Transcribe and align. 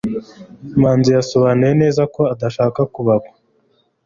Manzi 0.81 1.09
yasobanuye 1.17 1.73
neza 1.81 2.01
ko 2.13 2.21
adashaka 2.33 2.79
kubagwa. 2.93 3.33